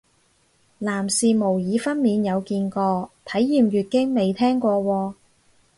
[0.79, 5.13] 男士模擬分娩有見過，體驗月經未聽過喎